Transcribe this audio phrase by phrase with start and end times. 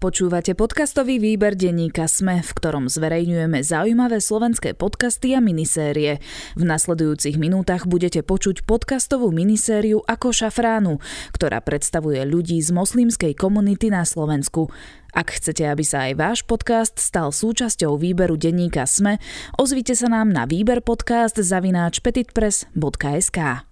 [0.00, 6.24] Počúvate podcastový výber denníka Sme, v ktorom zverejňujeme zaujímavé slovenské podcasty a minisérie.
[6.56, 11.04] V nasledujúcich minútach budete počuť podcastovú minisériu Ako šafránu,
[11.36, 14.72] ktorá predstavuje ľudí z moslimskej komunity na Slovensku.
[15.12, 19.20] Ak chcete, aby sa aj váš podcast stal súčasťou výberu denníka Sme,
[19.60, 23.68] ozvite sa nám na výberpodcast zavináč petitpress.sk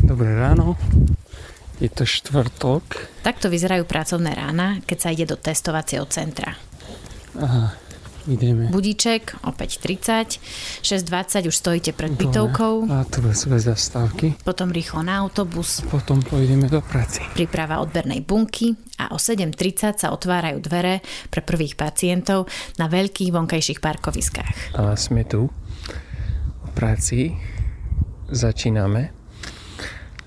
[0.00, 0.80] Dobré ráno.
[1.76, 2.84] Je to štvrtok.
[3.20, 6.56] Takto vyzerajú pracovné rána, keď sa ide do testovacieho centra.
[7.36, 7.76] Aha,
[8.24, 8.72] ideme.
[8.72, 10.40] Budíček o 5.30,
[10.80, 14.40] 6.20 už stojíte pred bytovkou, A tu sú zastávky.
[14.40, 17.20] potom rýchlo na autobus, Potom pôjdeme do práce.
[17.36, 22.48] príprava odbernej bunky a o 7.30 sa otvárajú dvere pre prvých pacientov
[22.80, 24.80] na veľkých vonkajších parkoviskách.
[24.80, 25.52] A sme tu
[26.64, 27.36] v práci.
[28.26, 29.15] Začíname.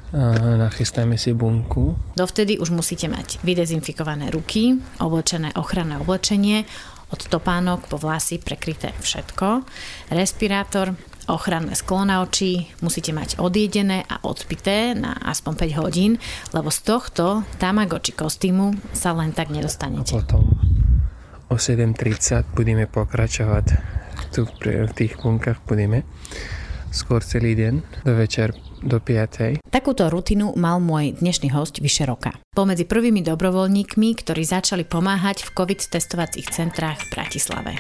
[0.10, 1.94] A nachystajme si bunku.
[2.18, 6.66] Dovtedy už musíte mať vydezinfikované ruky, oblečené ochranné oblečenie,
[7.10, 9.66] od topánok po vlasy prekryté všetko,
[10.14, 10.94] respirátor,
[11.30, 16.18] ochranné sklo na oči, musíte mať odjedené a odpité na aspoň 5 hodín,
[16.54, 20.18] lebo z tohto tamagoči kostýmu sa len tak A nedostanete.
[20.18, 20.58] potom
[21.50, 23.66] o 7.30 budeme pokračovať
[24.30, 26.06] tu v tých bunkách budeme
[26.92, 29.66] skôr celý deň do večer do 5.
[29.70, 32.36] Takúto rutinu mal môj dnešný host vyše roka.
[32.56, 37.74] Bol medzi prvými dobrovoľníkmi, ktorí začali pomáhať v COVID testovacích centrách v Bratislave.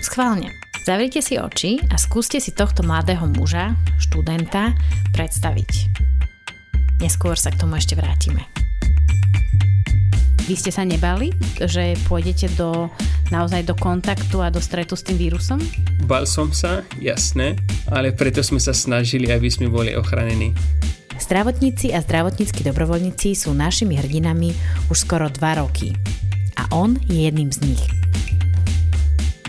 [0.00, 0.54] Schválne.
[0.86, 4.70] Zavrite si oči a skúste si tohto mladého muža, študenta,
[5.10, 5.90] predstaviť.
[7.02, 8.46] Neskôr sa k tomu ešte vrátime.
[10.46, 12.86] Vy ste sa nebali, že pôjdete do,
[13.34, 15.58] naozaj do kontaktu a do stretu s tým vírusom?
[16.06, 17.58] Bal som sa, jasné,
[17.90, 20.54] ale preto sme sa snažili, aby sme boli ochránení.
[21.18, 24.54] Zdravotníci a zdravotníckí dobrovoľníci sú našimi hrdinami
[24.86, 25.90] už skoro dva roky.
[26.54, 27.82] A on je jedným z nich.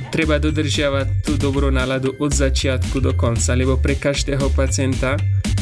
[0.09, 5.13] Treba dodržiavať tú dobrú náladu od začiatku do konca, lebo pre každého pacienta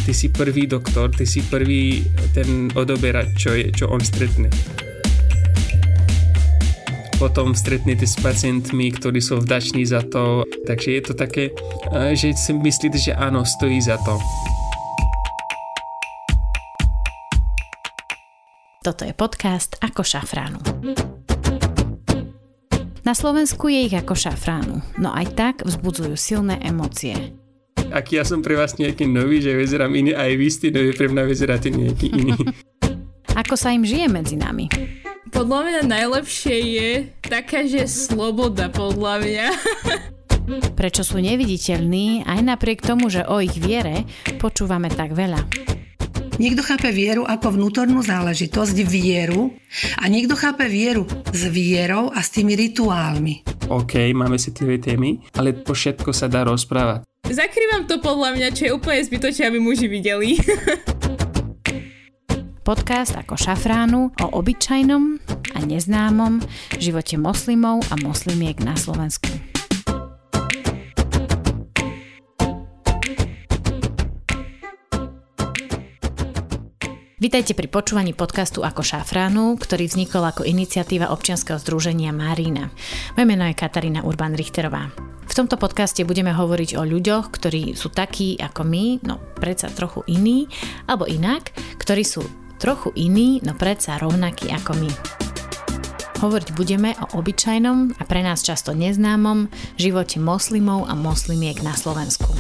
[0.08, 4.48] ty si prvý doktor, ty si prvý ten odoberač, čo, je, čo on stretne.
[7.16, 11.56] Potom stretnete s pacientmi, ktorí sú vdační za to, takže je to také,
[11.96, 14.20] eh, že si myslíte, že áno, stojí za to.
[18.84, 20.60] Toto je podcast Ako šafránu.
[23.08, 27.38] Na Slovensku je ich ako šafránu, no aj tak vzbudzujú silné emócie.
[27.96, 31.08] Ak ja som pre vás nejaký nový, že vyzerám iný, aj vy ste nový, pre
[31.08, 32.36] mňa vyzeráte nejaký iný.
[33.42, 34.68] Ako sa im žije medzi nami?
[35.36, 39.48] Podľa mňa najlepšie je taká, že sloboda, podľa mňa.
[40.80, 44.08] Prečo sú neviditeľní aj napriek tomu, že o ich viere
[44.40, 45.44] počúvame tak veľa?
[46.40, 49.52] Niekto chápe vieru ako vnútornú záležitosť, vieru,
[50.00, 51.04] a niekto chápe vieru
[51.36, 53.68] s vierou a s tými rituálmi.
[53.68, 57.04] OK, máme citlivé témy, ale po všetko sa dá rozprávať.
[57.28, 60.40] Zakrývam to podľa mňa, čo je úplne zbytočné, aby muži videli.
[62.66, 65.22] Podcast ako šafránu o obyčajnom
[65.54, 66.42] a neznámom
[66.82, 69.30] živote moslimov a moslimiek na Slovensku.
[77.22, 82.74] Vítajte pri počúvaní podcastu Ako šafránu, ktorý vznikol ako iniciatíva občianskeho združenia Marína.
[83.14, 84.90] Moje meno je Katarína Urban-Richterová.
[85.30, 90.02] V tomto podcaste budeme hovoriť o ľuďoch, ktorí sú takí ako my, no predsa trochu
[90.10, 90.50] iní,
[90.90, 92.26] alebo inak, ktorí sú
[92.66, 94.92] trochu iní, no predsa rovnakí ako my.
[96.26, 102.34] Hovoriť budeme o obyčajnom a pre nás často neznámom živote moslimov a moslimiek na Slovensku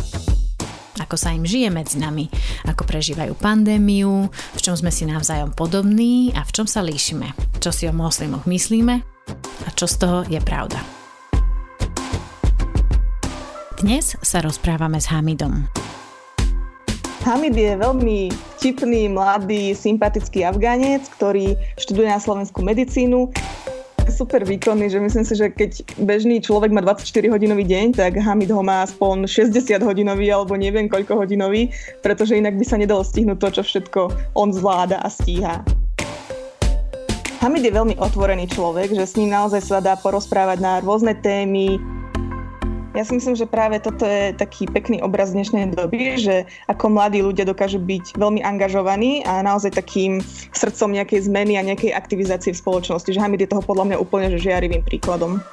[0.96, 2.25] ako sa im žije medzi nami,
[2.66, 7.30] ako prežívajú pandémiu, v čom sme si navzájom podobní a v čom sa líšime,
[7.62, 8.96] čo si o moslimoch myslíme
[9.64, 10.81] a čo z toho je pravda.
[13.78, 15.69] Dnes sa rozprávame s Hamidom.
[17.25, 18.30] Hamid je veľmi
[18.62, 23.34] vtipný, mladý, sympatický Afgánec, ktorý študuje na Slovensku medicínu.
[24.05, 28.61] Super výkonný, že myslím si, že keď bežný človek má 24-hodinový deň, tak Hamid ho
[28.61, 31.73] má aspoň 60-hodinový alebo neviem koľko hodinový,
[32.05, 34.02] pretože inak by sa nedalo stihnúť to, čo všetko
[34.38, 35.66] on zvláda a stíha.
[37.41, 41.82] Hamid je veľmi otvorený človek, že s ním naozaj sa dá porozprávať na rôzne témy,
[42.96, 47.20] ja si myslím, že práve toto je taký pekný obraz dnešnej doby, že ako mladí
[47.20, 50.24] ľudia dokážu byť veľmi angažovaní a naozaj takým
[50.56, 53.12] srdcom nejakej zmeny a nejakej aktivizácie v spoločnosti.
[53.12, 55.44] Že Hamid je toho podľa mňa úplne že žiarivým príkladom.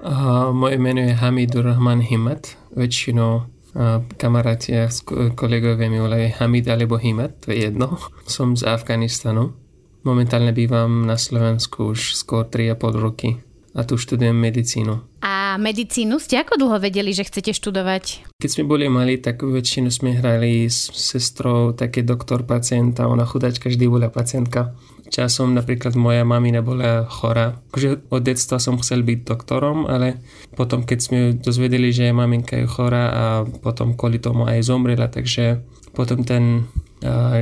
[0.00, 2.56] Uh, moje meno je Hamidur Rahman Himat.
[2.72, 4.90] Väčšinou A kamaráti a
[5.38, 8.02] kolegovia mi volajú Hamid alebo Himad, to je jedno.
[8.26, 9.59] Som z Afganistanu.
[10.00, 13.36] Momentálne bývam na Slovensku už skôr 3,5 roky
[13.76, 15.22] a tu študujem medicínu.
[15.22, 18.34] A medicínu ste ako dlho vedeli, že chcete študovať?
[18.40, 23.68] Keď sme boli mali, tak väčšinu sme hrali s sestrou, také doktor pacienta, ona chudačka
[23.68, 24.72] vždy bola pacientka.
[25.10, 27.58] Časom napríklad moja mamina bola chorá.
[27.74, 30.22] Akože od detstva som chcel byť doktorom, ale
[30.54, 35.60] potom keď sme dozvedeli, že maminka je chorá a potom kvôli tomu aj zomrela, takže
[35.92, 36.70] potom ten,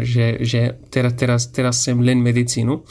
[0.06, 2.86] že, že teraz, teraz, teraz sem len medicínu,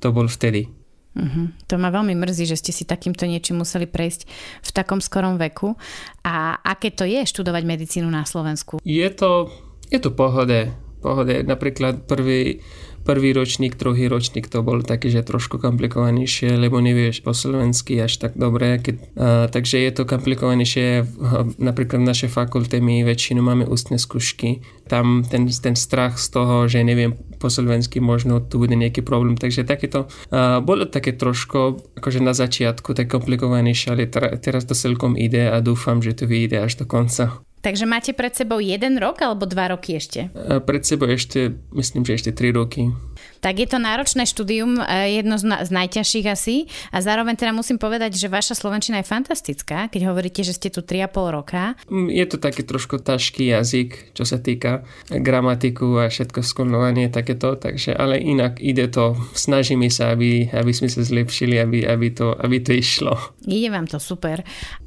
[0.00, 0.68] to bol vtedy.
[1.16, 1.48] Uh-huh.
[1.72, 4.28] To ma veľmi mrzí, že ste si takýmto niečím museli prejsť
[4.60, 5.72] v takom skorom veku.
[6.20, 8.84] A aké to je študovať medicínu na Slovensku?
[8.84, 9.48] Je to,
[9.88, 10.68] je to pohode.
[11.00, 11.40] pohode.
[11.40, 12.60] Napríklad prvý,
[13.08, 18.20] prvý ročník, druhý ročník to bol taký, že trošku komplikovanejšie, lebo nevieš po slovensky až
[18.20, 18.76] tak dobre.
[18.76, 21.08] Keď, uh, takže je to komplikovanejšie.
[21.56, 24.60] Napríklad našej fakulte my väčšinu máme ústne skúšky.
[24.86, 29.34] Tam ten, ten strach z toho, že neviem po slovensky, možno tu bude nejaký problém.
[29.34, 34.06] Takže takéto, uh, bolo také trošku, akože na začiatku, tak komplikovanejšie, ale
[34.38, 37.42] teraz to celkom ide a dúfam, že to vyjde až do konca.
[37.66, 40.30] Takže máte pred sebou jeden rok alebo dva roky ešte?
[40.38, 42.94] Pred sebou ešte, myslím, že ešte tri roky
[43.40, 46.66] tak je to náročné štúdium, e, jedno z, najťažších asi.
[46.90, 50.82] A zároveň teda musím povedať, že vaša slovenčina je fantastická, keď hovoríte, že ste tu
[50.82, 51.78] 3,5 roka.
[51.86, 57.54] Mm, je to taký trošku ťažký jazyk, čo sa týka gramatiku a všetko sklonovanie takéto,
[57.54, 62.34] takže ale inak ide to, snažíme sa, aby, aby sme sa zlepšili, aby, aby, to,
[62.34, 63.14] aby to išlo.
[63.46, 64.42] Ide vám to super.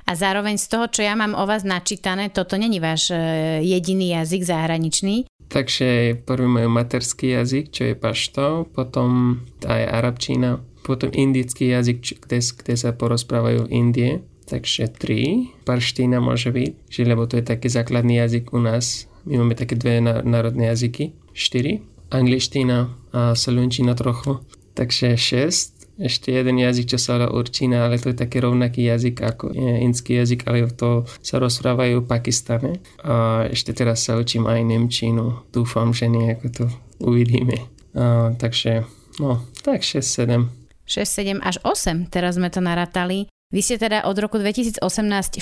[0.10, 3.18] A zároveň z toho, čo ja mám o vás načítané, toto není váš e,
[3.62, 5.30] jediný jazyk zahraničný.
[5.50, 7.96] Takže prvý môj materský jazyk, čo je
[8.30, 14.12] pašto, potom aj arabčina, potom indický jazyk, kde, kde sa porozprávajú v Indie,
[14.46, 15.50] takže tri.
[15.66, 19.10] Parština môže byť, že, lebo to je taký základný jazyk u nás.
[19.26, 21.14] My máme také dve národné jazyky.
[21.34, 21.82] Štyri.
[22.10, 24.42] Angličtina a slovenčina trochu.
[24.74, 29.52] Takže šest ešte jeden jazyk, čo sa určina, ale to je taký rovnaký jazyk ako
[29.52, 32.72] je inský jazyk, ale to sa rozprávajú v Pakistane.
[33.04, 35.44] A ešte teraz sa učím aj Nemčinu.
[35.52, 36.66] Dúfam, že nejako to
[37.04, 37.79] uvidíme.
[38.40, 38.86] Takže,
[39.20, 40.50] no, tak 6-7.
[40.90, 43.30] 6, 7 až 8, teraz sme to narátali.
[43.50, 44.82] Vy ste teda od roku 2018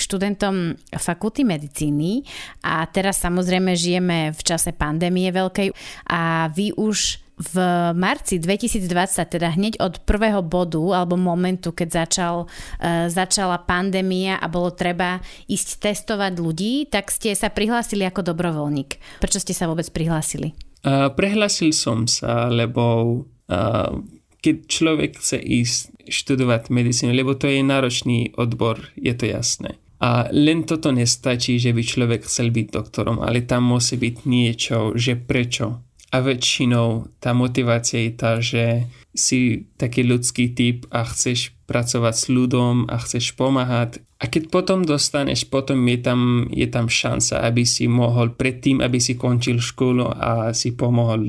[0.00, 2.24] študentom fakulty medicíny
[2.64, 5.76] a teraz samozrejme žijeme v čase pandémie veľkej
[6.08, 7.56] a vy už v
[7.94, 8.88] marci 2020,
[9.28, 15.22] teda hneď od prvého bodu alebo momentu, keď začal, uh, začala pandémia a bolo treba
[15.46, 19.20] ísť testovať ľudí, tak ste sa prihlásili ako dobrovoľník.
[19.22, 20.67] Prečo ste sa vôbec prihlásili?
[20.86, 23.90] Uh, prihlásil som sa, lebo uh,
[24.38, 29.76] keď človek chce ísť študovať medicínu, lebo to je náročný odbor, je to jasné.
[29.98, 34.94] A len toto nestačí, že by človek chcel byť doktorom, ale tam musí byť niečo,
[34.94, 38.88] že prečo a väčšinou tá motivácia je tá, že
[39.18, 44.00] si taký ľudský typ a chceš pracovať s ľudom a chceš pomáhať.
[44.18, 46.20] A keď potom dostaneš, potom je tam,
[46.50, 51.22] je tam šanca, aby si mohol predtým, aby si končil školu a si pomohol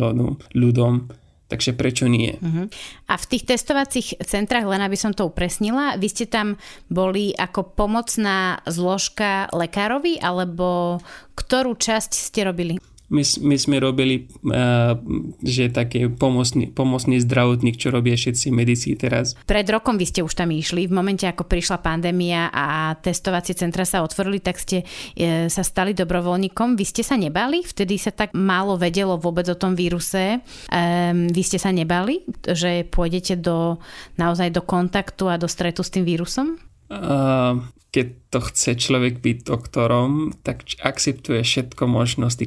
[0.53, 1.09] ľudom.
[1.49, 2.37] Takže prečo nie?
[2.37, 2.69] Uh-huh.
[3.09, 6.61] A v tých testovacích centrách, len aby som to upresnila, vy ste tam
[6.93, 11.01] boli ako pomocná zložka lekárovi, alebo
[11.33, 12.77] ktorú časť ste robili?
[13.09, 14.95] My, my sme robili, uh,
[15.41, 19.33] že také pomocný, pomocný zdravotník, čo robia všetci medici teraz.
[19.49, 23.83] Pred rokom vy ste už tam išli, v momente ako prišla pandémia a testovacie centra
[23.83, 26.77] sa otvorili, tak ste uh, sa stali dobrovoľníkom.
[26.77, 27.65] Vy ste sa nebali?
[27.65, 30.39] Vtedy sa tak málo vedelo vôbec o tom víruse.
[30.69, 33.81] Um, vy ste sa nebali, že pôjdete do,
[34.21, 36.68] naozaj do kontaktu a do stretu s tým vírusom?
[36.89, 42.45] Uh, keď to chce človek byť doktorom, tak akceptuje všetko možnosti,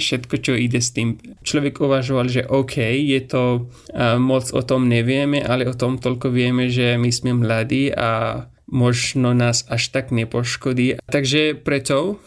[0.00, 1.20] všetko, čo ide s tým.
[1.44, 6.32] Človek uvažoval, že OK, je to, uh, moc o tom nevieme, ale o tom toľko
[6.32, 11.00] vieme, že my sme mladí a možno nás až tak nepoškodí.
[11.08, 12.20] Takže preto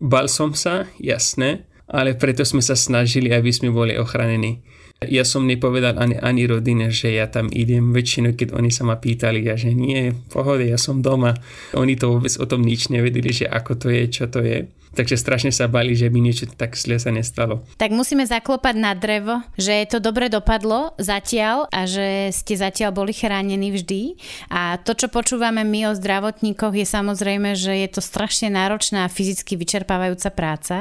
[0.00, 4.64] bal som sa, jasné, ale preto sme sa snažili, aby sme boli ochránení.
[5.08, 7.92] Ja som nepovedal ani, ani rodine, že ja tam idem.
[7.92, 11.34] Väčšinu, keď oni sa ma pýtali, ja že nie, pohode, ja som doma.
[11.76, 14.68] Oni to vôbec o tom nič nevedeli, že ako to je, čo to je.
[14.94, 17.66] Takže strašne sa bali, že by niečo tak zle sa nestalo.
[17.76, 23.10] Tak musíme zaklopať na drevo, že to dobre dopadlo zatiaľ a že ste zatiaľ boli
[23.10, 24.14] chránení vždy.
[24.54, 29.12] A to, čo počúvame my o zdravotníkoch, je samozrejme, že je to strašne náročná a
[29.12, 30.76] fyzicky vyčerpávajúca práca.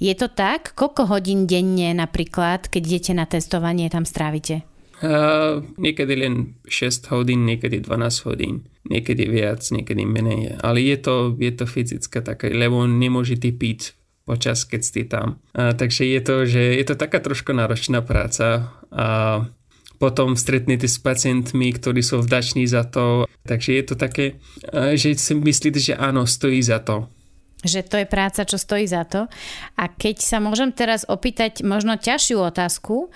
[0.00, 0.72] Je to tak?
[0.72, 4.71] Koľko hodín denne napríklad, keď idete na testovanie, tam strávite?
[5.02, 10.62] Uh, niekedy len 6 hodín, niekedy 12 hodín, niekedy viac, niekedy menej.
[10.62, 15.42] Ale je to, je to fyzické také, lebo nemôžete piť počas, keď ste tam.
[15.58, 19.06] Uh, takže je to, že je to taká trošku náročná práca a
[19.98, 23.26] potom stretnete s pacientmi, ktorí sú vdační za to.
[23.42, 24.38] Takže je to také,
[24.70, 27.10] uh, že si myslíte, že áno, stojí za to
[27.62, 29.30] že to je práca, čo stojí za to.
[29.78, 33.10] A keď sa môžem teraz opýtať možno ťažšiu otázku, um,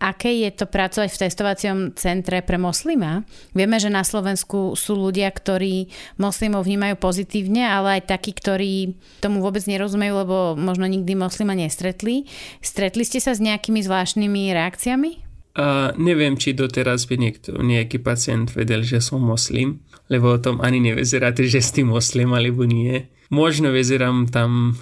[0.00, 3.22] aké je to pracovať v testovacom centre pre moslima?
[3.52, 9.44] Vieme, že na Slovensku sú ľudia, ktorí moslimov vnímajú pozitívne, ale aj takí, ktorí tomu
[9.44, 12.24] vôbec nerozumejú, lebo možno nikdy moslima nestretli.
[12.64, 15.30] Stretli ste sa s nejakými zvláštnymi reakciami?
[15.58, 20.62] A neviem, či doteraz by niekto, nejaký pacient vedel, že som moslim, lebo o tom
[20.62, 23.10] ani nevyzeráte, že ste moslim alebo nie.
[23.30, 24.74] Možno vyzerám tam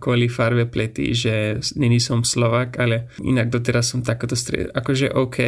[0.00, 4.72] kvôli farbe plety, že není som Slovak, ale inak doteraz som takoto stretol.
[4.72, 5.38] Akože OK,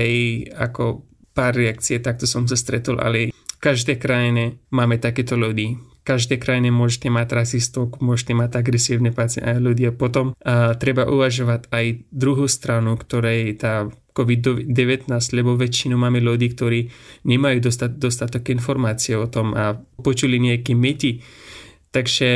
[0.53, 5.81] ako pár reakcie, takto som sa stretol, ale v každej krajine máme takéto ľudí.
[5.81, 9.15] V každej krajine môžete mať rasistov, môžete mať agresívne
[9.57, 9.95] ľudia.
[9.95, 16.91] Potom uh, treba uvažovať aj druhú stranu, ktorej tá COVID-19, lebo väčšinu máme ľudí, ktorí
[17.25, 21.25] nemajú dostat, dostatok informácie o tom a počuli nejaké mety
[21.93, 22.29] Takže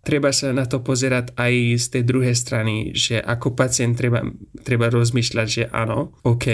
[0.00, 4.24] treba sa na to pozerať aj z tej druhej strany, že ako pacient treba,
[4.64, 6.46] treba rozmýšľať, že áno, OK,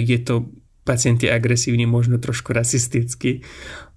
[0.00, 0.48] je to
[0.88, 3.44] pacient je agresívny, možno trošku rasistický,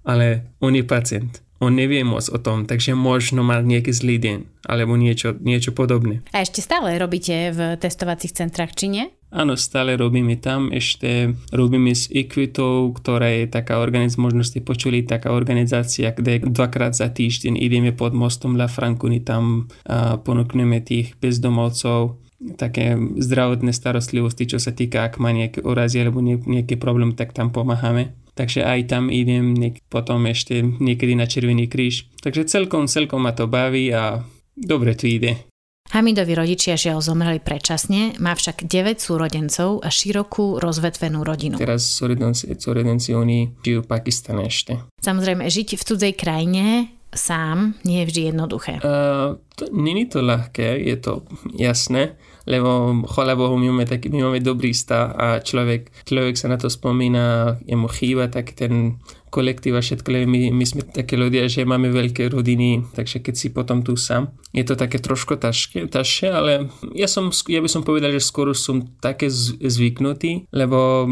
[0.04, 1.40] ale on je pacient.
[1.62, 6.20] On nevie moc o tom, takže možno má nejaký zlý deň, alebo niečo, niečo podobné.
[6.36, 9.06] A ešte stále robíte v testovacích centrách, či nie?
[9.32, 15.08] Áno, stále robíme tam, ešte robíme s Equitou, ktorá je taká organizácia, možno ste počuli,
[15.08, 21.16] taká organizácia, kde dvakrát za týždeň ideme pod mostom La Francuni, tam a ponúkneme tých
[21.16, 22.20] bezdomovcov,
[22.60, 27.54] také zdravotné starostlivosti, čo sa týka, ak má nejaké urazy alebo nejaký problém, tak tam
[27.54, 28.12] pomáhame.
[28.36, 29.56] Takže aj tam idem,
[29.92, 32.08] potom ešte niekedy na Červený kríž.
[32.24, 34.24] Takže celkom, celkom ma to baví a
[34.56, 35.51] dobre to ide.
[35.92, 41.60] Hamidovi rodičia žiaľ zomreli predčasne, má však 9 súrodencov a širokú rozvetvenú rodinu.
[41.60, 44.80] Teraz súrodenci, súrodenci oni žijú v Pakistane ešte.
[45.04, 48.80] Samozrejme, žiť v cudzej krajine sám nie je vždy jednoduché.
[48.80, 51.28] Uh, to, není to ľahké, je to
[51.60, 56.50] jasné, lebo chvala Bohu, my máme, taký, my máme dobrý stav a človek, človek sa
[56.50, 58.98] na to spomína, jemu chýba tak ten
[59.32, 63.48] kolektív a všetko, my, my sme také ľudia, že máme veľké rodiny, takže keď si
[63.48, 67.80] potom tu sám, je to také trošku ťažké, ťažšie, ale ja, som, ja by som
[67.80, 71.08] povedal, že skoro som také zvyknutý, lebo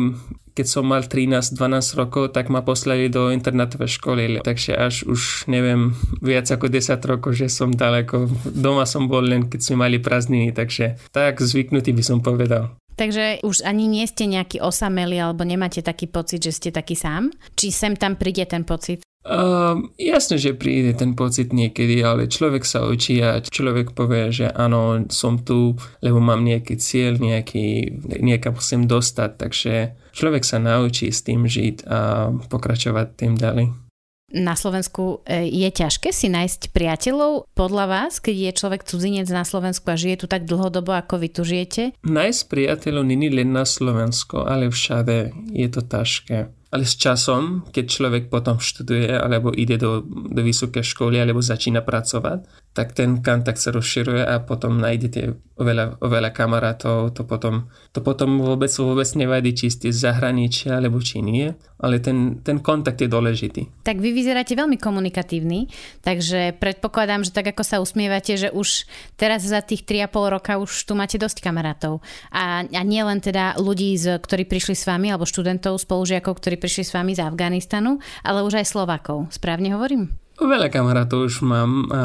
[0.60, 1.56] keď som mal 13-12
[1.96, 7.32] rokov, tak ma poslali do internetovej školy, takže až už neviem, viac ako 10 rokov,
[7.40, 8.28] že som daleko.
[8.44, 12.76] Doma som bol len, keď sme mali prázdniny, takže tak zvyknutý by som povedal.
[13.00, 17.32] Takže už ani nie ste nejaký osamelý alebo nemáte taký pocit, že ste taký sám?
[17.56, 19.00] Či sem tam príde ten pocit?
[19.20, 24.48] Uh, jasne, že príde ten pocit niekedy, ale človek sa učí a človek povie, že
[24.48, 29.72] áno, som tu, lebo mám nejaký cieľ, nejaký, niekam musím dostať, takže
[30.16, 33.90] človek sa naučí s tým žiť a pokračovať tým ďalej
[34.30, 39.42] na Slovensku e, je ťažké si nájsť priateľov podľa vás, keď je človek cudzinec na
[39.42, 41.98] Slovensku a žije tu tak dlhodobo, ako vy tu žijete?
[42.06, 46.59] Nájsť priateľov není len na Slovensku, ale všade je to ťažké.
[46.70, 51.82] Ale s časom, keď človek potom študuje alebo ide do, do vysokej školy alebo začína
[51.82, 57.10] pracovať, tak ten kontakt sa rozširuje a potom nájdete oveľa, oveľa kamarátov.
[57.18, 61.50] To potom, to potom vôbec, vôbec nevadí, či ste zahraničia alebo či nie,
[61.82, 63.82] ale ten, ten kontakt je dôležitý.
[63.82, 65.66] Tak vy vyzeráte veľmi komunikatívny,
[66.06, 68.86] takže predpokladám, že tak ako sa usmievate, že už
[69.18, 71.98] teraz za tých 3,5 roka už tu máte dosť kamarátov.
[72.30, 76.59] A, a nie len teda ľudí, z, ktorí prišli s vami, alebo študentov, spolužiakov, ktorí
[76.60, 79.32] prišli s vami z Afganistanu, ale už aj Slovakov.
[79.32, 80.12] Správne hovorím?
[80.36, 82.02] Veľa kamarátov už mám a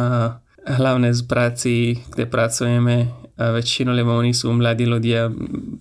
[0.66, 1.74] hlavne z práci,
[2.16, 5.28] kde pracujeme a väčšinu, lebo oni sú mladí ľudia,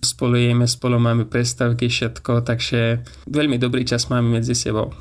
[0.03, 4.91] spolu jeme, spolu máme prestavky, všetko, takže veľmi dobrý čas máme medzi sebou.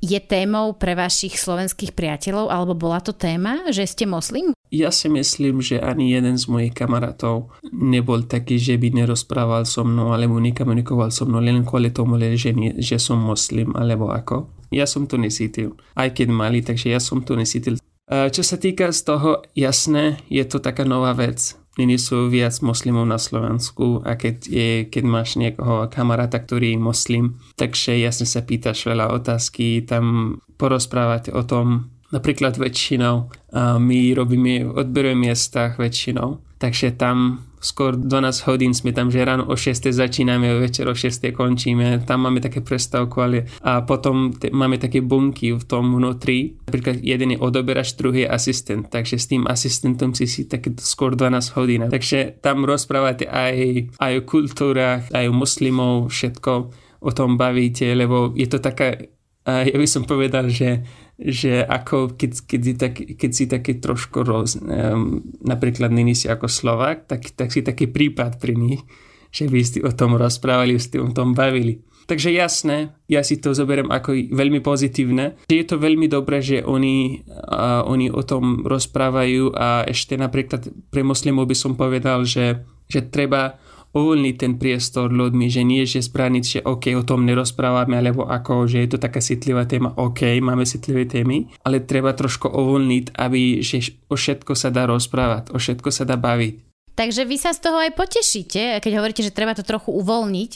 [0.00, 4.56] Je témou pre vašich slovenských priateľov, alebo bola to téma, že ste moslim?
[4.72, 9.84] Ja si myslím, že ani jeden z mojich kamarátov nebol taký, že by nerozprával so
[9.84, 14.48] mnou, alebo nekomunikoval so mnou len kvôli tomu, že, nie, že som moslim, alebo ako.
[14.72, 15.76] Ja som to nesítil.
[15.92, 17.76] Aj keď mali, takže ja som to nesítil.
[18.08, 21.59] Čo sa týka z toho, jasné, je to taká nová vec.
[21.80, 26.84] Není sú viac moslimov na Slovensku a keď, je, keď máš niekoho kamaráta, ktorý je
[26.84, 27.24] moslim,
[27.56, 33.32] takže jasne sa pýtaš veľa otázky, tam porozprávate o tom, napríklad väčšinou.
[33.56, 39.48] A my robíme odberu miestach väčšinou, takže tam skôr 12 hodín sme tam, že ráno
[39.48, 44.48] o 6 začíname, večer o 6 končíme, tam máme také prestávku, ale a potom te,
[44.48, 49.26] máme také bunky v tom vnútri, napríklad jeden je odoberač, druhý je asistent, takže s
[49.28, 51.80] tým asistentom si si také skôr 12 hodín.
[51.88, 56.52] Takže tam rozprávate aj, aj o kultúrach, aj o muslimov, všetko
[57.00, 58.96] o tom bavíte, lebo je to taká,
[59.44, 60.84] ja by som povedal, že
[61.20, 66.32] že ako keď, keď, si, tak, keď si taký trošku roz, um, napríklad není si
[66.32, 68.80] ako Slovak, tak, tak si taký prípad pri nich,
[69.28, 71.84] že by ste o tom rozprávali, ste o tom bavili.
[72.08, 75.38] Takže jasné, ja si to zoberiem ako veľmi pozitívne.
[75.46, 81.06] Je to veľmi dobré, že oni, uh, oni o tom rozprávajú a ešte napríklad pre
[81.06, 86.44] moslimov by som povedal, že, že treba uvoľniť ten priestor ľuďmi, že nie, že zbraniť,
[86.46, 90.62] že OK, o tom nerozprávame, alebo ako, že je to taká citlivá téma, OK, máme
[90.62, 95.90] citlivé témy, ale treba trošku uvoľniť, aby že o všetko sa dá rozprávať, o všetko
[95.90, 96.69] sa dá baviť.
[97.00, 100.50] Takže vy sa z toho aj potešíte, keď hovoríte, že treba to trochu uvoľniť,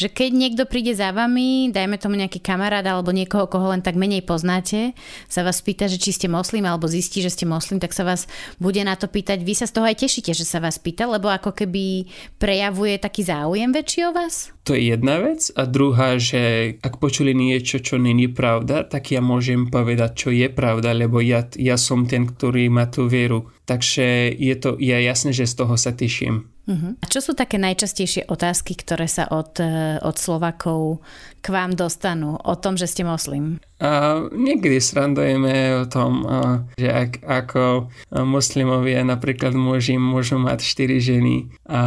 [0.00, 4.00] že keď niekto príde za vami, dajme tomu nejaký kamarát alebo niekoho, koho len tak
[4.00, 4.96] menej poznáte,
[5.28, 8.24] sa vás pýta, že či ste moslim alebo zistí, že ste moslim, tak sa vás
[8.56, 9.44] bude na to pýtať.
[9.44, 12.08] Vy sa z toho aj tešíte, že sa vás pýta, lebo ako keby
[12.40, 14.56] prejavuje taký záujem väčší o vás?
[14.64, 15.52] To je jedna vec.
[15.52, 20.48] A druhá, že ak počuli niečo, čo není pravda, tak ja môžem povedať, čo je
[20.48, 25.30] pravda, lebo ja, ja som ten, ktorý má tú vieru Takže je to je jasné,
[25.30, 26.50] že z toho sa teším.
[26.66, 26.98] Uh-huh.
[26.98, 31.06] A čo sú také najčastejšie otázky, ktoré sa od, e, od Slovakov
[31.38, 33.62] k vám dostanú o tom, že ste moslim?
[33.78, 36.26] A niekedy srandujeme o tom,
[36.74, 37.94] že ak, ako
[38.26, 41.80] moslimovia napríklad muži môžu mať 4 ženy a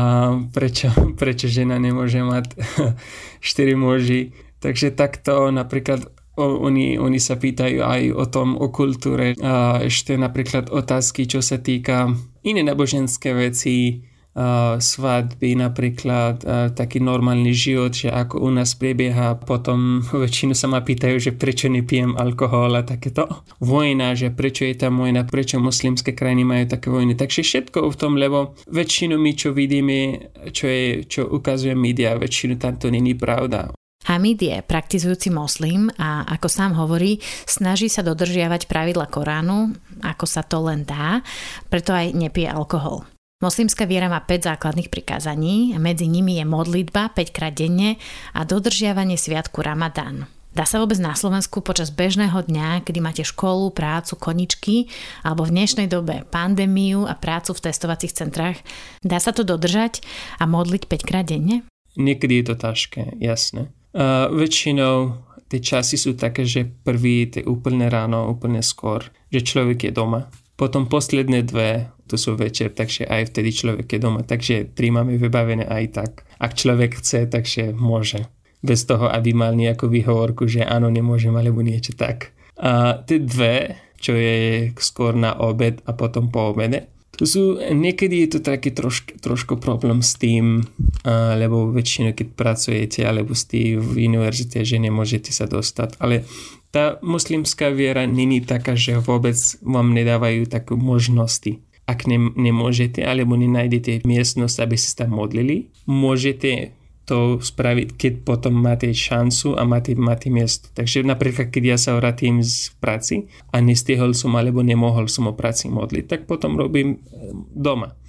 [0.55, 0.87] prečo,
[1.19, 2.55] prečo žena nemôže mať
[3.43, 4.31] 4 muži.
[4.63, 10.17] Takže takto napríklad O, oni, oni sa pýtajú aj o tom, o kultúre a ešte
[10.17, 12.09] napríklad otázky, čo sa týka
[12.41, 14.01] iné náboženské veci,
[14.33, 20.65] uh, svadby napríklad, uh, taký normálny život, že ako u nás prebieha, potom väčšinu sa
[20.65, 23.29] ma pýtajú, že prečo nepijem alkohol a takéto.
[23.61, 27.13] Vojna, že prečo je tam vojna, prečo muslimské krajiny majú také vojny.
[27.13, 32.57] Takže všetko v tom, lebo väčšinu my, čo vidíme, čo, je, čo ukazuje média, väčšinu
[32.57, 33.69] tam to není pravda.
[34.03, 39.71] Hamid je praktizujúci moslim a ako sám hovorí, snaží sa dodržiavať pravidla Koránu,
[40.03, 41.23] ako sa to len dá,
[41.71, 43.07] preto aj nepije alkohol.
[43.43, 47.99] Moslimská viera má 5 základných prikázaní medzi nimi je modlitba 5 krát denne
[48.31, 50.31] a dodržiavanie sviatku Ramadán.
[50.53, 54.87] Dá sa vôbec na Slovensku počas bežného dňa, kedy máte školu, prácu, koničky
[55.25, 58.61] alebo v dnešnej dobe pandémiu a prácu v testovacích centrách,
[59.03, 60.05] dá sa to dodržať
[60.37, 61.65] a modliť 5 krát denne?
[61.99, 63.73] Niekedy je to ťažké, jasné.
[63.93, 65.21] Uh, väčšinou
[65.53, 70.33] tie časy sú také, že prvý je úplne ráno, úplne skôr, že človek je doma.
[70.57, 74.25] Potom posledné dve, to sú večer, takže aj vtedy človek je doma.
[74.25, 76.11] Takže tri máme vybavené aj tak.
[76.41, 78.25] Ak človek chce, takže môže.
[78.65, 82.33] Bez toho, aby mal nejakú výhovorku, že áno, nemôžem, alebo niečo tak.
[82.57, 88.25] A tie dve, čo je skôr na obed a potom po obede, to sú, niekedy
[88.25, 93.77] je to taký trošk, trošku problém s tým, uh, lebo väčšinou keď pracujete alebo ste
[93.77, 96.25] v univerzite, že nemôžete sa dostať, ale
[96.73, 101.61] tá muslimská viera není taká, že vôbec vám nedávajú takú možnosti.
[101.85, 106.73] Ak ne, nemôžete alebo nenájdete miestnosť, aby ste tam modlili, môžete
[107.03, 110.71] to spraviť, keď potom máte šancu a máte, máte miesto.
[110.71, 115.35] Takže napríklad, keď ja sa vrátim z práci a nestihol som alebo nemohol som o
[115.35, 117.99] práci modliť, tak potom robím eh, doma.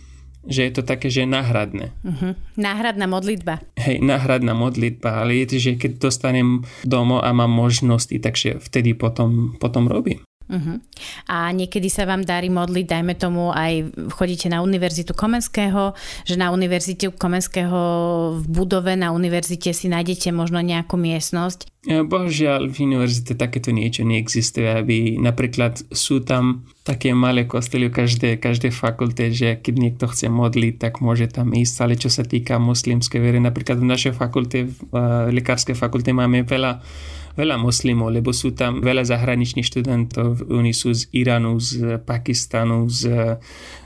[0.45, 1.97] Že je to také, že náhradné.
[2.05, 2.37] Uh-huh.
[2.61, 3.65] Náhradná modlitba.
[3.81, 8.93] Hej, náhradná modlitba, ale je to, že keď dostanem domov a mám možnosti, takže vtedy
[8.93, 10.21] potom, potom robím.
[10.45, 10.77] Uh-huh.
[11.25, 15.97] A niekedy sa vám darí modliť, dajme tomu aj chodíte na Univerzitu Komenského,
[16.29, 17.81] že na Univerzite Komenského
[18.39, 21.73] v budove na univerzite si nájdete možno nejakú miestnosť.
[21.85, 28.41] Bohužiaľ v univerzite takéto niečo neexistuje, aby napríklad sú tam také malé kostely v každej,
[28.41, 32.57] každej fakulte, že keď niekto chce modliť, tak môže tam ísť, ale čo sa týka
[32.57, 36.81] muslimskej viery, napríklad v našej fakulte, v lekárskej fakulte máme veľa
[37.35, 43.37] veľa moslimov, lebo sú tam veľa zahraničných študentov, oni sú z Iránu, z Pakistanu, z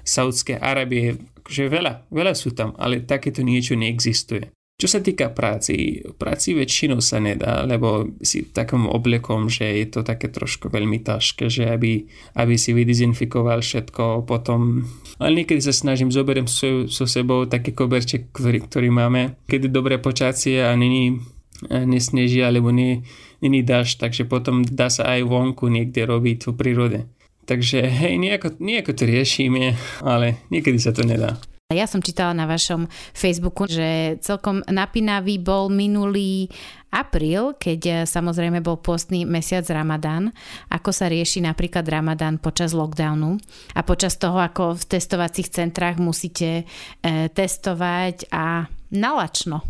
[0.04, 1.16] Saudskej Arábie,
[1.48, 4.52] že veľa, veľa sú tam, ale takéto niečo neexistuje.
[4.78, 10.06] Čo sa týka práci, práci väčšinou sa nedá, lebo si takým oblekom, že je to
[10.06, 12.06] také trošku veľmi ťažké, že aby,
[12.38, 14.87] aby si vydezinfikoval všetko potom.
[15.18, 19.34] Ale niekedy sa snažím, zoberiem so, so sebou taký koberček, ktorý, ktorý máme.
[19.50, 21.26] Keď je dobré počasie a není,
[21.66, 23.02] nesneží alebo nie,
[23.42, 27.01] není dáš, takže potom dá sa aj vonku niekde robiť v prírode.
[27.48, 29.72] Takže hej, nejako, nejako to riešime,
[30.05, 31.40] ale niekedy sa to nedá.
[31.68, 36.48] Ja som čítala na vašom Facebooku, že celkom napínavý bol minulý
[36.88, 40.33] apríl, keď eh, samozrejme bol postný mesiac Ramadán,
[40.72, 43.37] ako sa rieši napríklad Ramadán počas lockdownu
[43.77, 46.64] a počas toho, ako v testovacích centrách musíte
[47.05, 49.61] e, testovať a nalačno.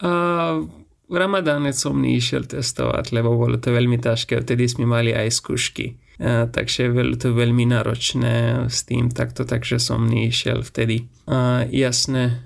[0.00, 0.64] Uh,
[1.14, 5.94] v Ramadáne som nešiel testovať, lebo bolo to veľmi ťažké, vtedy sme mali aj skúšky
[6.50, 11.10] takže je to veľmi náročné s tým takto, takže som nešiel vtedy.
[11.26, 12.44] A jasné,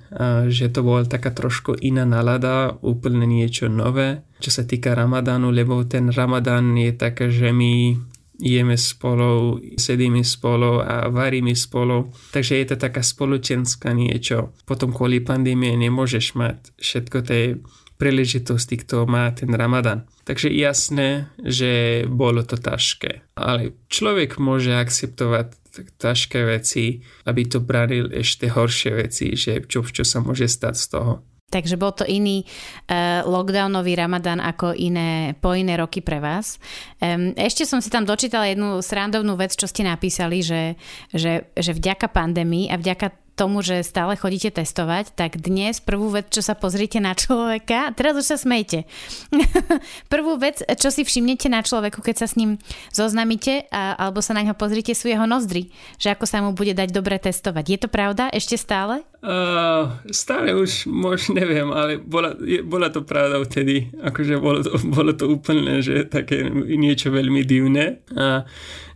[0.49, 5.85] že to bola taká trošku iná nalada, úplne niečo nové, čo sa týka Ramadánu, lebo
[5.85, 7.99] ten Ramadán je také, že my
[8.39, 12.15] jeme spolu, sedíme spolu a varíme spolu.
[12.31, 14.55] Takže je to taká spoločenská niečo.
[14.63, 17.59] Potom kvôli pandémie nemôžeš mať všetko tie
[17.99, 20.07] príležitosti, kto má ten Ramadan.
[20.23, 23.35] Takže jasné, že bolo to ťažké.
[23.35, 25.59] Ale človek môže akceptovať
[25.99, 30.87] ťažké veci, aby to branil ešte horšie veci, že čo, čo sa môže stať z
[30.95, 31.13] toho.
[31.49, 36.61] Takže bol to iný uh, lockdownový ramadán ako iné, po iné roky pre vás.
[37.01, 40.77] Um, ešte som si tam dočítala jednu srandovnú vec, čo ste napísali, že,
[41.09, 46.27] že, že vďaka pandémii a vďaka tomu, že stále chodíte testovať, tak dnes prvú vec,
[46.35, 48.83] čo sa pozrite na človeka, teraz už sa smejte.
[50.13, 52.59] prvú vec, čo si všimnete na človeku, keď sa s ním
[52.91, 55.71] zoznamíte a, alebo sa na ňo pozrite, sú jeho nozdry,
[56.03, 57.65] že ako sa mu bude dať dobre testovať.
[57.71, 59.07] Je to pravda ešte stále?
[59.19, 63.91] Uh, stále už možno neviem, ale bola, bola to pravda vtedy.
[63.99, 68.03] Akože bolo to, bolo to úplne, že také niečo veľmi divné.
[68.15, 68.47] A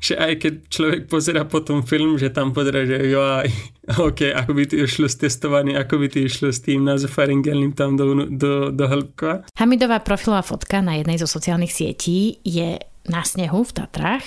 [0.02, 3.50] že aj keď človek pozera potom film, že tam pozera, že jo, aj,
[4.10, 7.94] ok, ako by to išlo s testovaním, ako by to išlo s tým nazofaringelným tam
[7.94, 9.46] do, do, do hĺbka.
[9.54, 14.26] Hamidová profilová fotka na jednej zo sociálnych sietí je na snehu v Tatrách.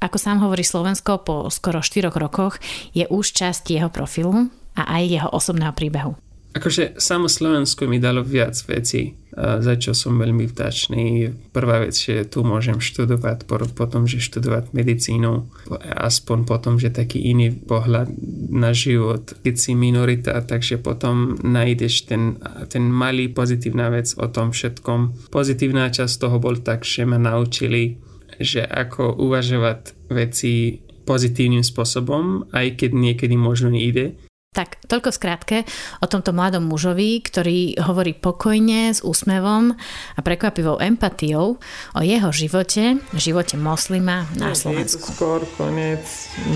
[0.00, 2.56] Ako sám hovorí Slovensko, po skoro 4 rokoch
[2.96, 6.16] je už časť jeho profilu a aj jeho osobného príbehu.
[6.50, 11.30] Akože samo Slovensko mi dalo viac vecí, za čo som veľmi vďačný.
[11.54, 13.46] Prvá vec, že tu môžem študovať,
[13.78, 15.46] potom, že študovať medicínu,
[15.94, 18.10] aspoň potom, že taký iný pohľad
[18.50, 19.30] na život.
[19.46, 25.30] Keď si minorita, takže potom nájdeš ten, ten malý pozitívna vec o tom všetkom.
[25.30, 28.02] Pozitívna časť toho bol tak, že ma naučili,
[28.42, 34.18] že ako uvažovať veci pozitívnym spôsobom, aj keď niekedy možno nejde
[34.50, 35.62] tak, toľko skrátke
[36.02, 39.78] o tomto mladom mužovi, ktorý hovorí pokojne, s úsmevom
[40.18, 41.62] a prekvapivou empatiou
[41.94, 45.06] o jeho živote, živote moslima na Slovensku.
[45.06, 46.02] Je skôr koniec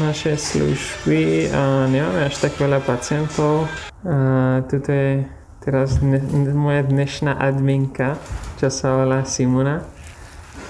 [0.03, 3.71] našej služby a nemáme až tak veľa pacientov.
[4.03, 5.25] A tuto je
[5.65, 6.19] teraz dne,
[6.53, 8.21] moja dnešná adminka,
[8.61, 9.87] čo sa volá Simona.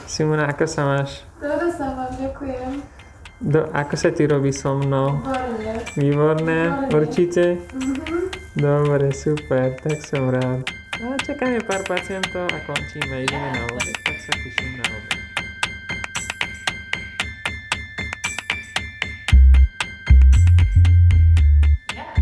[0.05, 1.25] Simona, ako sa máš?
[1.41, 2.94] Dobre sa mám, ďakujem.
[3.45, 5.21] Do, ako sa ti robí so mnou?
[5.21, 5.85] Výborné.
[6.01, 6.61] Výborné?
[6.89, 7.61] Určite?
[7.61, 8.57] Mm-hmm.
[8.57, 10.65] Dobre, super, tak som rád.
[10.97, 13.93] A čakáme pár pacientov a končíme, ideme na obed.
[14.01, 15.13] Tak sa teším na obed.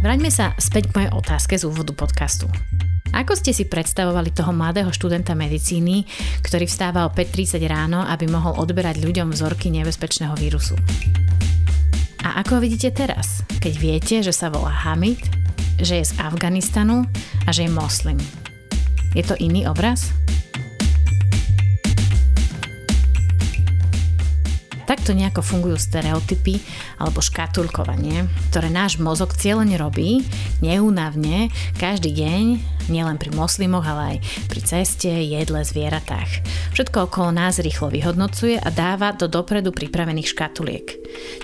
[0.03, 2.51] Vráťme sa späť k mojej otázke z úvodu podcastu.
[3.13, 6.09] Ako ste si predstavovali toho mladého študenta medicíny,
[6.41, 10.75] ktorý vstáva o 5.30 ráno, aby mohol odberať ľuďom vzorky nebezpečného vírusu?
[12.25, 15.21] A ako ho vidíte teraz, keď viete, že sa volá Hamid,
[15.77, 17.05] že je z Afganistanu
[17.45, 18.17] a že je moslim?
[19.13, 20.15] Je to iný obraz?
[24.93, 26.61] Takto nejako fungujú stereotypy
[27.01, 30.21] alebo škatulkovanie, ktoré náš mozog cieľene robí,
[30.61, 31.49] neúnavne,
[31.81, 32.45] každý deň,
[32.93, 34.17] nielen pri moslimoch, ale aj
[34.53, 36.45] pri ceste, jedle, zvieratách.
[36.77, 40.87] Všetko okolo nás rýchlo vyhodnocuje a dáva do dopredu pripravených škatuliek.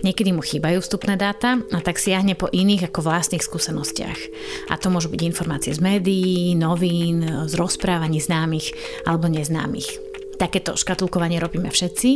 [0.04, 4.20] Niekedy mu chýbajú vstupné dáta a tak siahne po iných ako vlastných skúsenostiach.
[4.68, 8.76] A to môžu byť informácie z médií, novín, z rozprávaní známych
[9.08, 10.07] alebo neznámych.
[10.38, 12.10] Takéto škatulkovanie robíme všetci,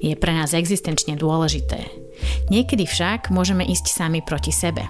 [0.00, 1.84] je pre nás existenčne dôležité.
[2.48, 4.80] Niekedy však môžeme ísť sami proti sebe,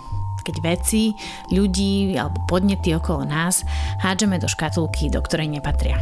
[0.47, 1.11] keď veci,
[1.51, 3.67] ľudí alebo podnety okolo nás
[4.07, 5.99] hádžeme do škatulky, do ktorej nepatria.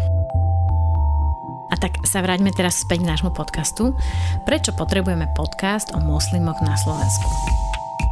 [1.72, 3.96] A tak sa vráťme teraz späť k nášmu podcastu.
[4.44, 7.26] Prečo potrebujeme podcast o moslimoch na Slovensku?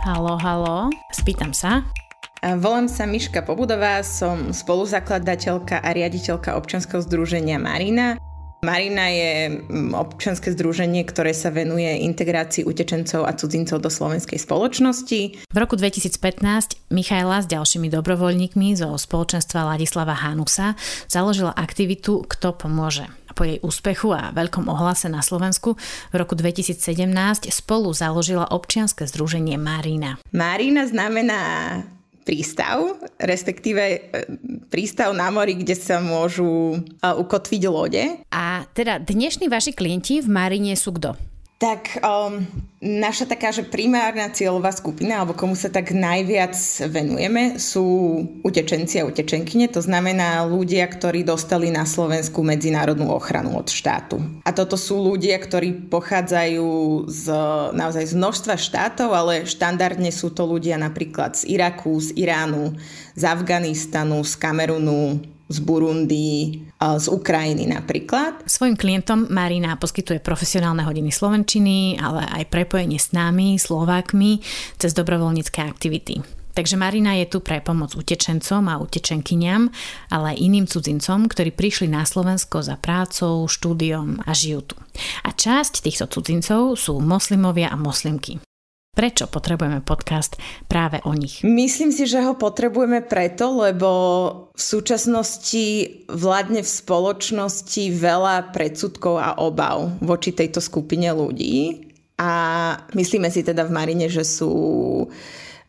[0.09, 1.85] Halo, halo, spýtam sa.
[2.43, 8.19] Volám sa Miška Pobudová, som spoluzakladateľka a riaditeľka občanského združenia Marina
[8.63, 15.51] Marina je mm, občanské združenie, ktoré sa venuje integrácii utečencov a cudzincov do slovenskej spoločnosti.
[15.51, 20.79] V roku 2015 Michaela s ďalšími dobrovoľníkmi zo spoločenstva Ladislava Hanusa
[21.11, 23.11] založila aktivitu Kto pomôže.
[23.35, 25.75] Po jej úspechu a veľkom ohlase na Slovensku
[26.13, 26.79] v roku 2017
[27.51, 30.23] spolu založila občianske združenie Marina.
[30.31, 31.43] Marina znamená
[32.23, 33.99] prístav, respektíve e,
[34.71, 38.03] prístav na mori, kde sa môžu ukotviť lode.
[38.33, 41.32] A teda dnešní vaši klienti v Marine sú kto?
[41.63, 42.43] Tak um,
[42.83, 46.59] naša taká, že primárna cieľová skupina, alebo komu sa tak najviac
[46.91, 47.87] venujeme, sú
[48.43, 49.71] utečenci a utečenkyne.
[49.71, 54.19] To znamená ľudia, ktorí dostali na Slovensku medzinárodnú ochranu od štátu.
[54.43, 57.25] A toto sú ľudia, ktorí pochádzajú z,
[57.79, 62.75] naozaj z množstva štátov, ale štandardne sú to ľudia napríklad z Iraku, z Iránu,
[63.15, 65.23] z Afganistanu, z Kamerunu,
[65.53, 68.49] z Burundi, z Ukrajiny napríklad.
[68.49, 74.41] Svojim klientom Marina poskytuje profesionálne hodiny slovenčiny, ale aj prepojenie s nami, Slovákmi,
[74.81, 76.25] cez dobrovoľnícke aktivity.
[76.53, 79.73] Takže Marina je tu pre pomoc utečencom a utečenkyňam,
[80.13, 84.77] ale aj iným cudzincom, ktorí prišli na Slovensko za prácou, štúdiom a žijú tu.
[85.25, 88.37] A časť týchto cudzincov sú moslimovia a moslimky.
[88.93, 90.37] Prečo potrebujeme podcast
[90.69, 91.41] práve o nich?
[91.41, 93.89] Myslím si, že ho potrebujeme preto, lebo
[94.53, 95.65] v súčasnosti
[96.13, 101.89] vládne v spoločnosti veľa predsudkov a obav voči tejto skupine ľudí.
[102.21, 102.31] A
[102.93, 104.53] myslíme si teda v Marine, že sú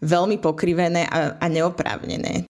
[0.03, 2.43] veľmi pokrivené a, a neoprávnené.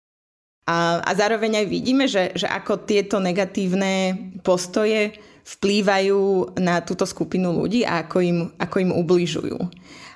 [0.65, 7.61] A, a zároveň aj vidíme, že, že ako tieto negatívne postoje vplývajú na túto skupinu
[7.61, 9.59] ľudí a ako im, ako im ubližujú.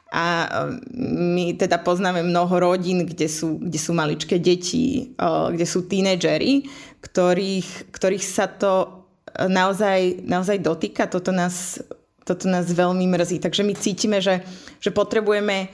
[0.07, 0.79] A um,
[1.35, 5.11] my teda poznáme mnoho rodín, kde sú, kde sú maličké deti,
[5.51, 6.63] kde sú tínedžery,
[7.03, 9.03] ktorých, ktorých sa to
[9.45, 11.11] naozaj, naozaj dotýka.
[11.11, 11.83] Toto nás,
[12.23, 13.43] toto nás veľmi mrzí.
[13.43, 14.41] Takže my cítime, že,
[14.79, 15.69] že potrebujeme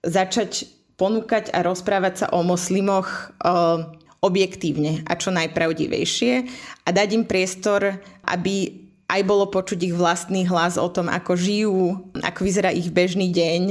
[0.00, 3.36] začať ponúkať a rozprávať sa o moslimoch
[4.24, 6.32] objektívne a čo najpravdivejšie
[6.82, 11.78] a dať im priestor, aby aj bolo počuť ich vlastný hlas o tom, ako žijú,
[12.22, 13.62] ako vyzerá ich bežný deň,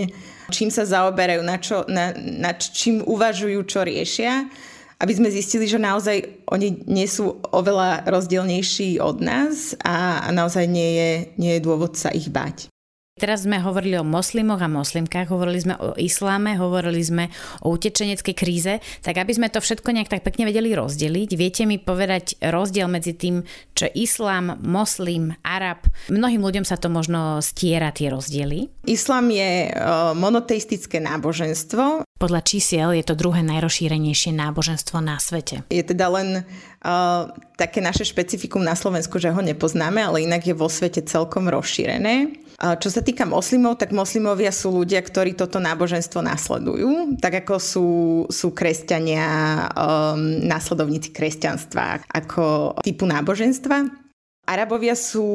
[0.52, 4.48] čím sa zaoberajú, na, čo, na, na čím uvažujú, čo riešia,
[4.96, 10.64] aby sme zistili, že naozaj oni nie sú oveľa rozdielnejší od nás a, a naozaj
[10.72, 12.72] nie je, nie je dôvod sa ich bať.
[13.16, 17.32] Teraz sme hovorili o moslimoch a moslimkách, hovorili sme o isláme, hovorili sme
[17.64, 21.80] o utečeneckej kríze, tak aby sme to všetko nejak tak pekne vedeli rozdeliť, viete mi
[21.80, 25.88] povedať rozdiel medzi tým, čo islám, moslim, arab.
[26.12, 28.68] Mnohým ľuďom sa to možno stiera tie rozdiely.
[28.84, 29.72] Islám je
[30.20, 32.05] monoteistické náboženstvo.
[32.16, 35.68] Podľa čísiel je to druhé najrozšírenejšie náboženstvo na svete.
[35.68, 37.28] Je teda len uh,
[37.60, 42.46] také naše špecifikum na Slovensku, že ho nepoznáme, ale inak je vo svete celkom rozšírené.
[42.56, 47.88] Čo sa týka moslimov, tak moslimovia sú ľudia, ktorí toto náboženstvo nasledujú, tak ako sú,
[48.32, 49.28] sú kresťania,
[49.76, 54.05] um, následovníci kresťanstva ako typu náboženstva.
[54.46, 55.28] Arabovia sú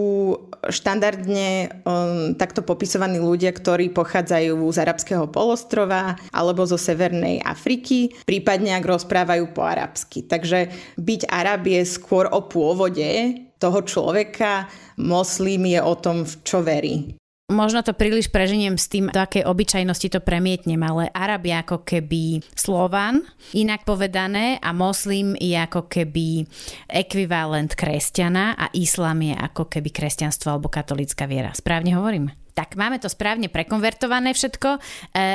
[0.70, 8.78] štandardne um, takto popisovaní ľudia, ktorí pochádzajú z arabského polostrova alebo zo Severnej Afriky, prípadne
[8.78, 10.22] ak rozprávajú po arabsky.
[10.22, 16.62] Takže byť Arab je skôr o pôvode toho človeka, moslim je o tom, v čo
[16.62, 17.20] verí.
[17.50, 21.82] Možno to príliš preženiem s tým, do akej obyčajnosti to premietnem, ale Arab je ako
[21.82, 23.26] keby Slovan,
[23.58, 26.46] inak povedané, a moslim je ako keby
[26.86, 31.50] ekvivalent kresťana a islám je ako keby kresťanstvo alebo katolická viera.
[31.50, 32.30] Správne hovorím?
[32.54, 34.80] Tak máme to správne prekonvertované všetko e,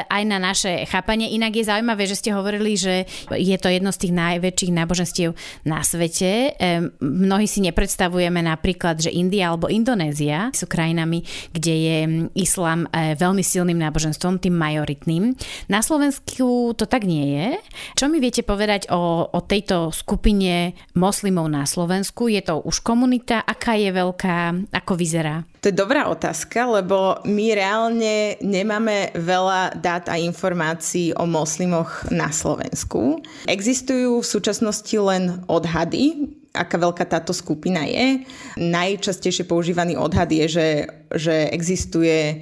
[0.06, 1.32] aj na naše chápanie.
[1.32, 5.30] Inak je zaujímavé, že ste hovorili, že je to jedno z tých najväčších náboženstiev
[5.64, 6.56] na svete.
[6.56, 11.24] E, mnohí si nepredstavujeme napríklad, že India alebo Indonézia sú krajinami,
[11.56, 11.98] kde je
[12.36, 15.34] islám e, veľmi silným náboženstvom, tým majoritným.
[15.72, 17.48] Na Slovensku to tak nie je.
[17.96, 22.28] Čo mi viete povedať o, o tejto skupine moslimov na Slovensku?
[22.28, 23.42] Je to už komunita?
[23.42, 24.38] Aká je veľká?
[24.76, 25.48] Ako vyzerá?
[25.66, 32.30] To je dobrá otázka, lebo my reálne nemáme veľa dát a informácií o moslimoch na
[32.30, 33.26] Slovensku.
[33.50, 38.30] Existujú v súčasnosti len odhady, aká veľká táto skupina je.
[38.62, 40.70] Najčastejšie používaný odhad je, že,
[41.10, 42.36] že existuje e,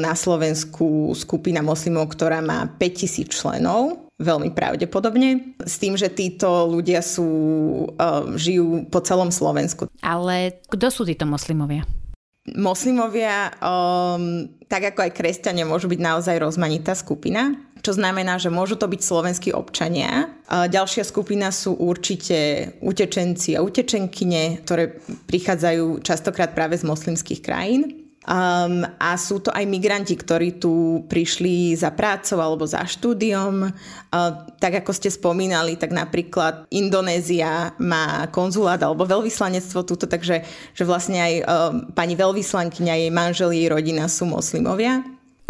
[0.00, 7.04] na Slovensku skupina moslimov, ktorá má 5000 členov veľmi pravdepodobne, s tým, že títo ľudia
[7.04, 7.28] sú,
[7.92, 9.92] e, žijú po celom Slovensku.
[10.00, 11.84] Ale kto sú títo moslimovia?
[12.56, 18.76] Moslimovia, um, tak ako aj kresťania, môžu byť naozaj rozmanitá skupina, čo znamená, že môžu
[18.76, 20.28] to byť slovenskí občania.
[20.48, 27.99] Ďalšia skupina sú určite utečenci a utečenkyne, ktoré prichádzajú častokrát práve z moslimských krajín.
[28.20, 33.64] Um, a sú to aj migranti, ktorí tu prišli za prácou alebo za štúdiom.
[33.64, 40.44] Uh, tak ako ste spomínali, tak napríklad Indonézia má konzulát alebo veľvyslanectvo túto, takže
[40.76, 41.46] že vlastne aj uh,
[41.96, 45.00] pani veľvyslankyňa, jej manžel, jej rodina sú moslimovia.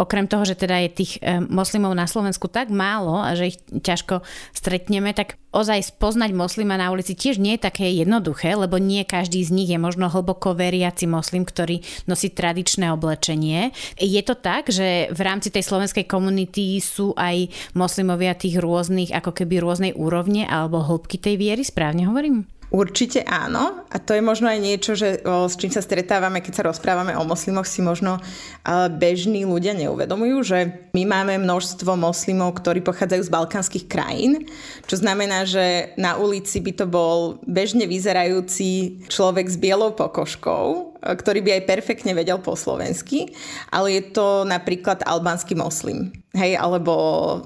[0.01, 3.57] Okrem toho, že teda je tých e, moslimov na Slovensku tak málo a že ich
[3.69, 4.25] ťažko
[4.57, 9.45] stretneme, tak ozaj spoznať moslima na ulici tiež nie je také jednoduché, lebo nie každý
[9.45, 13.69] z nich je možno hlboko veriaci moslim, ktorý nosí tradičné oblečenie.
[14.01, 19.37] Je to tak, že v rámci tej slovenskej komunity sú aj moslimovia tých rôznych, ako
[19.37, 22.49] keby rôznej úrovne alebo hĺbky tej viery, správne hovorím?
[22.71, 23.83] Určite áno.
[23.91, 27.11] A to je možno aj niečo, že, o, s čím sa stretávame, keď sa rozprávame
[27.19, 28.23] o moslimoch, si možno
[28.63, 34.47] ale bežní ľudia neuvedomujú, že my máme množstvo moslimov, ktorí pochádzajú z balkánskych krajín,
[34.87, 41.41] čo znamená, že na ulici by to bol bežne vyzerajúci človek s bielou pokožkou, ktorý
[41.41, 43.33] by aj perfektne vedel po slovensky,
[43.73, 46.93] ale je to napríklad albánsky moslim, hej, alebo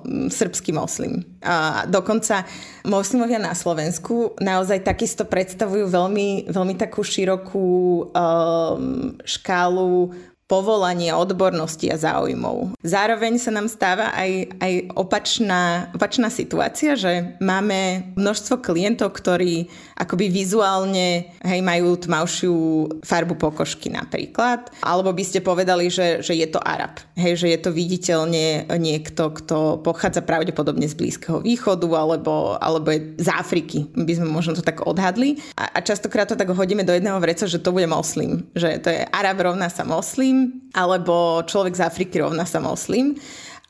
[0.04, 1.24] mm, srbský moslim.
[1.40, 2.44] A dokonca
[2.84, 7.68] moslimovia na Slovensku naozaj takisto predstavujú veľmi, veľmi takú širokú
[8.12, 10.12] um, škálu
[10.46, 12.78] povolanie, odbornosti a záujmov.
[12.86, 19.66] Zároveň sa nám stáva aj, aj opačná, opačná situácia, že máme množstvo klientov, ktorí
[19.98, 22.56] akoby vizuálne hej, majú tmavšiu
[23.02, 27.60] farbu pokožky napríklad, alebo by ste povedali, že, že je to Arab, hej, že je
[27.66, 34.14] to viditeľne niekto, kto pochádza pravdepodobne z Blízkeho východu alebo, alebo je z Afriky, by
[34.14, 35.42] sme možno to tak odhadli.
[35.58, 38.94] A, a častokrát to tak hodíme do jedného vreca, že to bude moslim, že to
[38.94, 43.16] je Arab rovná sa moslim, moslim, alebo človek z Afriky rovná sa moslim.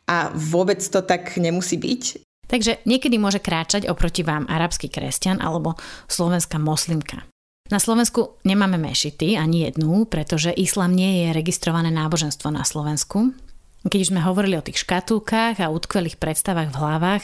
[0.05, 2.03] A vôbec to tak nemusí byť.
[2.45, 5.73] Takže niekedy môže kráčať oproti vám arabský kresťan alebo
[6.05, 7.25] slovenská moslimka.
[7.73, 13.33] Na Slovensku nemáme mešity, ani jednu, pretože islam nie je registrované náboženstvo na Slovensku.
[13.81, 17.23] Keď už sme hovorili o tých škatulkách a utkvelých predstavách v hlavách,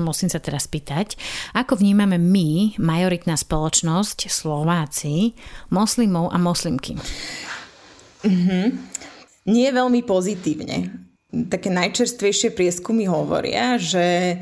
[0.00, 1.20] musím sa teraz pýtať,
[1.52, 5.36] ako vnímame my, majoritná spoločnosť, Slováci,
[5.68, 6.96] moslimov a moslimky?
[8.24, 8.64] Mm-hmm.
[9.44, 10.88] Nie veľmi pozitívne.
[11.52, 14.40] Také najčerstvejšie prieskumy hovoria, že,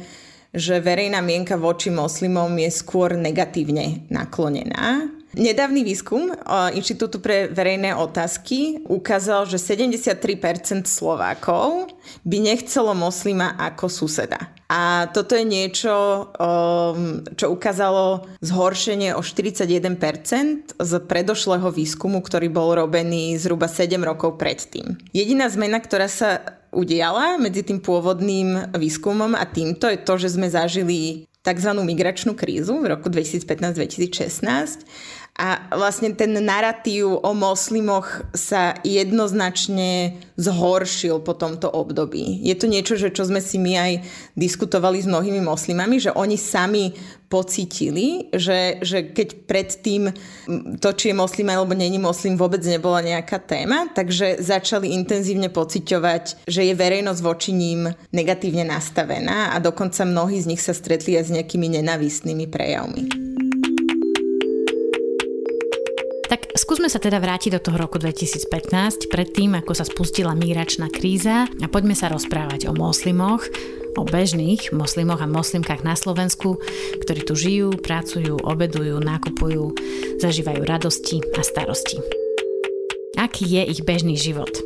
[0.55, 5.11] že verejná mienka voči moslimom je skôr negatívne naklonená.
[5.33, 6.29] Nedávny výskum
[6.77, 11.89] Inštitútu pre verejné otázky ukázal, že 73% Slovákov
[12.29, 14.53] by nechcelo moslima ako suseda.
[14.69, 16.29] A toto je niečo,
[17.37, 24.97] čo ukázalo zhoršenie o 41% z predošlého výskumu, ktorý bol robený zhruba 7 rokov predtým.
[25.17, 30.49] Jediná zmena, ktorá sa udiala medzi tým pôvodným výskumom a týmto je to, že sme
[30.49, 31.71] zažili tzv.
[31.75, 34.89] migračnú krízu v roku 2015-2016
[35.33, 42.45] a vlastne ten narratív o moslimoch sa jednoznačne zhoršil po tomto období.
[42.45, 43.93] Je to niečo, že čo sme si my aj
[44.37, 46.93] diskutovali s mnohými moslimami, že oni sami
[47.33, 50.13] pocítili, že, že keď predtým
[50.85, 56.45] to, či je moslim alebo není moslim, vôbec nebola nejaká téma, takže začali intenzívne pociťovať,
[56.45, 61.33] že je verejnosť voči ním negatívne nastavená a dokonca mnohí z nich sa stretli aj
[61.33, 63.42] s nejakými nenavistnými prejavmi.
[66.33, 71.45] Tak skúsme sa teda vrátiť do toho roku 2015, predtým, ako sa spustila migračná kríza
[71.45, 73.45] a poďme sa rozprávať o moslimoch,
[74.01, 76.57] o bežných moslimoch a moslimkách na Slovensku,
[77.05, 79.77] ktorí tu žijú, pracujú, obedujú, nakupujú,
[80.25, 82.01] zažívajú radosti a starosti.
[83.21, 84.57] Aký je ich bežný život?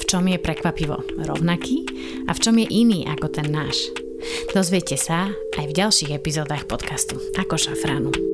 [0.00, 0.96] V čom je prekvapivo
[1.28, 1.84] rovnaký
[2.24, 3.92] a v čom je iný ako ten náš?
[4.56, 5.28] Dozviete sa
[5.60, 8.31] aj v ďalších epizódach podcastu Ako šafránu.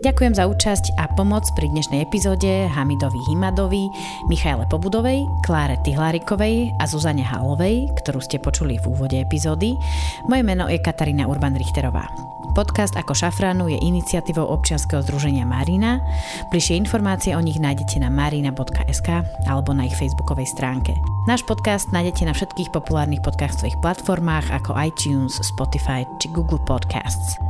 [0.00, 3.92] Ďakujem za účasť a pomoc pri dnešnej epizóde Hamidovi Himadovi,
[4.32, 9.76] Michaele Pobudovej, Kláre Tihlarikovej a Zuzane Halovej, ktorú ste počuli v úvode epizódy.
[10.24, 12.08] Moje meno je Katarína Urban-Richterová.
[12.56, 16.00] Podcast Ako šafránu je iniciatívou občianskeho združenia Marina.
[16.48, 19.08] Bližšie informácie o nich nájdete na marina.sk
[19.44, 20.96] alebo na ich facebookovej stránke.
[21.28, 27.49] Náš podcast nájdete na všetkých populárnych podcastových platformách ako iTunes, Spotify či Google Podcasts.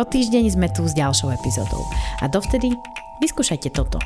[0.00, 1.84] O týždeň sme tu s ďalšou epizódou.
[2.24, 2.72] A dovtedy
[3.20, 4.00] vyskúšajte toto.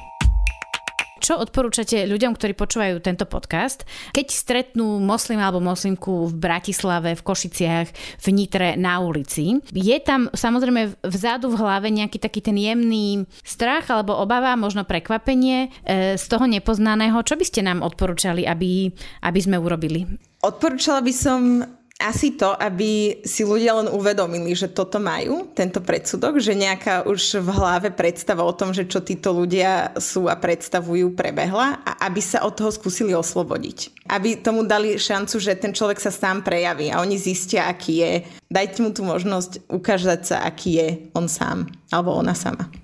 [1.23, 7.23] Čo odporúčate ľuďom, ktorí počúvajú tento podcast, keď stretnú moslim alebo moslimku v Bratislave, v
[7.23, 9.63] Košiciach, v Nitre na ulici?
[9.71, 15.71] Je tam samozrejme vzadu v hlave nejaký taký ten jemný strach alebo obava, možno prekvapenie
[15.87, 17.23] e, z toho nepoznaného?
[17.23, 18.91] Čo by ste nám odporúčali, aby,
[19.23, 20.11] aby sme urobili?
[20.43, 21.63] Odporúčala by som
[22.03, 27.39] asi to, aby si ľudia len uvedomili, že toto majú, tento predsudok, že nejaká už
[27.39, 32.19] v hlave predstava o tom, že čo títo ľudia sú a predstavujú, prebehla a aby
[32.19, 34.11] sa od toho skúsili oslobodiť.
[34.11, 38.13] Aby tomu dali šancu, že ten človek sa sám prejaví a oni zistia, aký je.
[38.51, 42.84] Dajte mu tú možnosť ukázať sa, aký je on sám alebo ona sama.